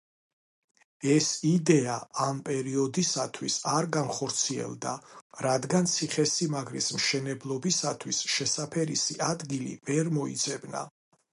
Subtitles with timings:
[1.15, 1.97] ეს იდეა
[2.27, 4.93] ამ პერიოდისათვის არ განხორციელდა,
[5.47, 10.83] რადგან ციხესიმაგრის მშენებლობისათვის შესაფერისი ადგილი ვერ მოიძებნა.